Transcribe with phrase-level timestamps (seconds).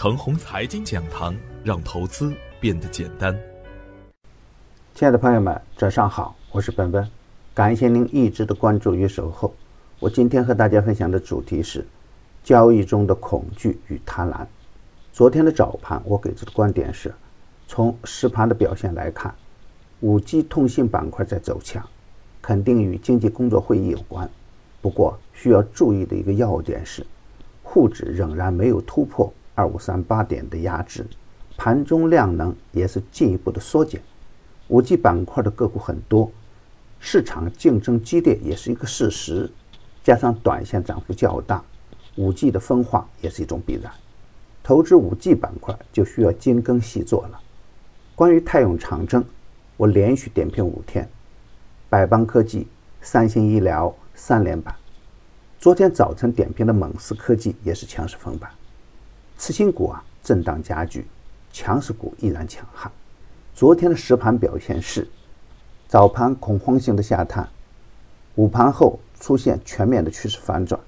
[0.00, 3.38] 程红财经讲堂，让投资变得简单。
[4.94, 7.06] 亲爱的朋友们，早上好，我是本本，
[7.52, 9.54] 感谢您一直的关注与守候。
[9.98, 11.86] 我今天和大家分享的主题是
[12.42, 14.46] 交易中的恐惧与贪婪。
[15.12, 17.14] 昨天的早盘，我给出的观点是，
[17.68, 19.34] 从实盘的表现来看，
[20.00, 21.86] 五 G 通信板块在走强，
[22.40, 24.26] 肯定与经济工作会议有关。
[24.80, 27.04] 不过需要注意的一个要点是，
[27.62, 29.30] 沪指仍然没有突破
[29.60, 31.06] 二五三八点的压制，
[31.58, 34.00] 盘中量能也是进一步的缩减。
[34.68, 36.32] 五 G 板块的个股很多，
[36.98, 39.50] 市场竞争激烈也是一个事实，
[40.02, 41.62] 加上短线涨幅较大，
[42.16, 43.92] 五 G 的分化也是一种必然。
[44.62, 47.38] 投资五 G 板块就需要精耕细作了。
[48.14, 49.22] 关于泰永长征，
[49.76, 51.06] 我连续点评五天，
[51.90, 52.66] 百邦科技、
[53.02, 54.74] 三星医疗三连板。
[55.58, 58.50] 昨天早晨点评的猛斯科技也是强势封板。
[59.40, 61.06] 次新股啊，震荡加剧，
[61.50, 62.92] 强势股依然强悍。
[63.54, 65.08] 昨天的实盘表现是，
[65.88, 67.48] 早盘恐慌性的下探，
[68.34, 70.78] 午盘后出现全面的趋势反转，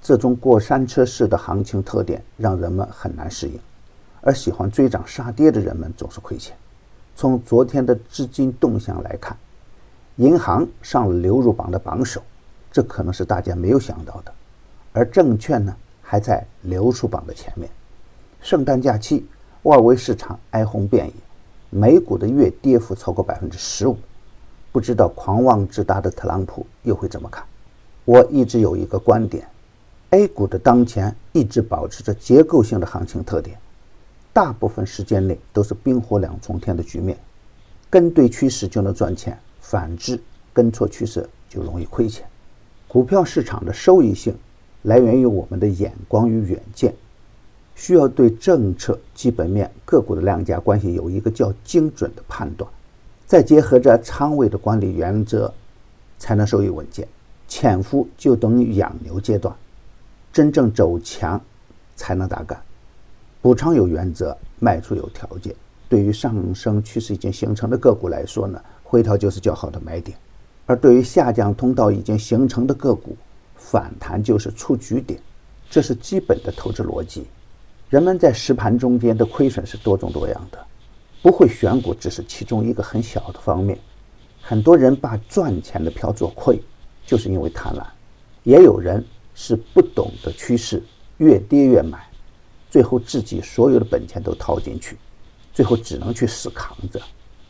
[0.00, 3.60] 这种过山车式的行情特点让人们很难适应，
[4.22, 6.56] 而喜欢追涨杀跌的人们总是亏钱。
[7.14, 9.36] 从昨天的资金动向来看，
[10.16, 12.22] 银行上了流入榜的榜首，
[12.72, 14.32] 这可能是大家没有想到的，
[14.94, 15.76] 而证券呢
[16.14, 17.68] 还在流出榜的前面。
[18.40, 19.26] 圣诞假期，
[19.62, 21.12] 外围市场哀鸿遍野。
[21.70, 23.98] 美股的月跌幅超过百分之十五，
[24.70, 27.44] 不知道狂妄自大的特朗普又会怎么看？
[28.04, 29.44] 我一直有一个观点
[30.10, 33.58] ：A 股的当前一直保持着结构性的行情特点，
[34.32, 37.18] 大部分时间内都是冰火两重天的局面，
[37.90, 42.24] 跟对趋势就能赚钱，反之跟错趋势就容易亏钱。
[42.86, 44.32] 股票市场的收益性
[44.84, 46.94] 来源于我们的眼光与远见。
[47.74, 52.70] 需要对政策、基本面、个股的量价关系有一个较精准的判断，
[53.26, 55.52] 再结合着仓位的管理原则，
[56.16, 57.06] 才能收益稳健。
[57.48, 59.54] 潜伏就等于养牛阶段，
[60.32, 61.40] 真正走强
[61.96, 62.56] 才能打干。
[63.42, 65.54] 补仓有原则，卖出有条件。
[65.88, 70.16] 对于上升趋势已经形成的个股来说呢，回调就是较好的买点；
[70.66, 73.16] 而对于下降通道已经形成的个股，
[73.56, 75.20] 反弹就是出局点。
[75.70, 77.26] 这是基本的投资逻辑。
[77.90, 80.58] 人们在实盘中间的亏损是多种多样的，
[81.22, 83.78] 不会选股只是其中一个很小的方面。
[84.40, 86.60] 很多人把赚钱的票做亏，
[87.06, 87.82] 就是因为贪婪；
[88.42, 89.04] 也有人
[89.34, 90.82] 是不懂得趋势，
[91.16, 92.06] 越跌越买，
[92.68, 94.98] 最后自己所有的本钱都掏进去，
[95.52, 97.00] 最后只能去死扛着。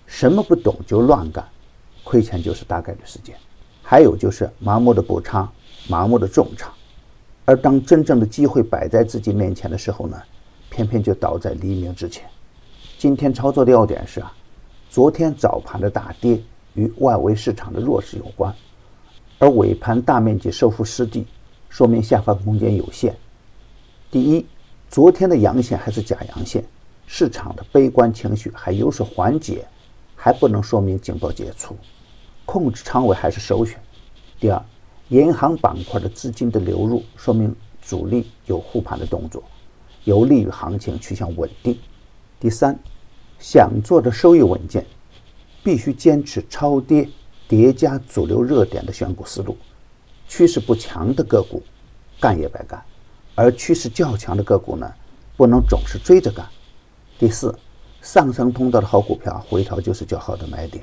[0.07, 1.45] 什么不懂就乱干，
[2.05, 3.35] 亏钱就是大概率事件。
[3.83, 5.51] 还有就是盲目的补仓，
[5.89, 6.73] 盲目的重仓。
[7.47, 10.19] 而当真正的机会摆在自己面前的时候呢，
[10.71, 12.25] 偏偏就倒在黎明之前。
[12.97, 14.33] 今天操作的要点是啊，
[14.89, 18.55] 昨天早盘的大跌与外围市场的弱势有关，
[19.39, 21.27] 而尾盘大面积收复失地，
[21.69, 23.15] 说明下方空间有限。
[24.11, 24.47] 第一，
[24.89, 26.65] 昨天的阳线还是假阳线，
[27.07, 29.67] 市场的悲观情绪还有所缓解，
[30.17, 31.77] 还不能说明警报解除，
[32.47, 33.79] 控制仓位还是首选。
[34.41, 34.65] 第二。
[35.09, 39.43] 银行板块的资金的流入，说明主力有护盘的动作，
[40.05, 41.79] 有利于行情趋向稳定。
[42.41, 42.79] 第三，
[43.39, 44.87] 想做的收益稳健，
[45.63, 47.09] 必须坚持超跌
[47.47, 49.57] 叠加主流热点的选股思路。
[50.27, 51.63] 趋势不强的个股，
[52.19, 52.81] 干也白干；
[53.35, 54.91] 而趋势较强的个股呢，
[55.37, 56.47] 不能总是追着干。
[57.19, 57.55] 第四，
[58.01, 60.83] 上升通道的好股票回调就是较好的买点。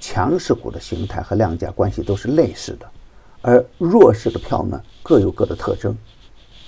[0.00, 2.90] 强势股的形态和量价关系都是类似的。
[3.46, 5.94] 而弱势的票呢，各有各的特征。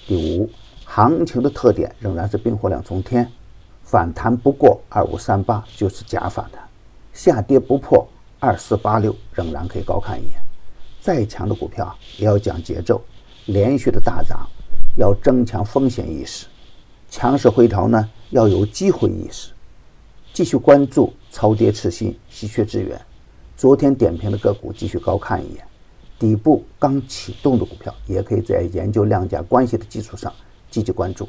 [0.07, 0.51] 第五，
[0.85, 3.33] 行情的特点仍然是冰火两重天，
[3.83, 6.63] 反弹不过二五三八就是假反弹，
[7.15, 8.07] 下跌不破
[8.39, 10.33] 二四八六仍然可以高看一眼。
[11.01, 13.03] 再强的股票也要讲节奏，
[13.47, 14.47] 连续的大涨
[14.99, 16.45] 要增强风险意识，
[17.09, 19.51] 强势回调呢要有机会意识。
[20.35, 23.01] 继续关注超跌次新、稀缺资源，
[23.57, 25.67] 昨天点评的个股继续高看一眼。
[26.19, 30.33] 底部刚启动的股票，也可以在研究量价关系的基础上
[30.71, 31.29] 积极关注。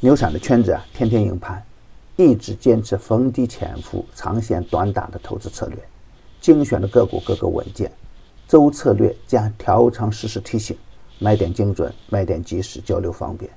[0.00, 1.62] 牛散的圈子啊，天天赢盘，
[2.16, 5.76] 一直坚持逢低潜伏、长线短打的投资策略，
[6.40, 7.90] 精选的个股个个稳健。
[8.48, 10.76] 周策略加调仓实时提醒，
[11.18, 13.50] 买点精准，卖点及时，交流方便。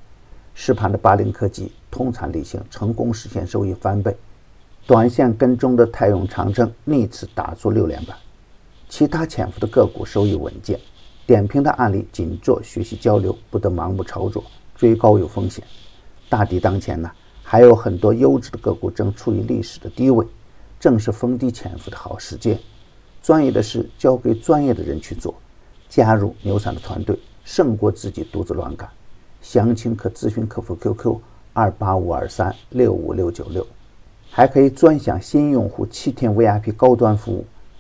[0.54, 4.16] 实盘的八零科技通产理性，成功实现收益翻倍。
[4.86, 8.18] 短线跟踪的泰永长征逆势打出六连板。
[8.96, 10.80] 其他潜伏的个股收益稳健，
[11.26, 14.44] 点评的案例仅做学习交流，不得盲目操作，
[14.76, 15.66] 追高有风险。
[16.30, 17.10] 大敌当前呢，
[17.42, 20.24] 还有很多优质的个股正处于历史的低位，
[20.80, 22.56] 正是逢低潜伏的好时间。
[23.20, 25.34] 专业的事交给专业的人去做，
[25.90, 28.88] 加入牛散的团队，胜过自己独自乱干。
[29.42, 31.18] 详情可咨询客服 QQ
[31.54, 33.66] 二八五二三六五六九六，
[34.30, 37.44] 还可以专享新用户七天 VIP 高端服务。